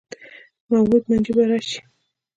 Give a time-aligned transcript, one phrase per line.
[0.69, 1.79] موعود منجي به یې راشي.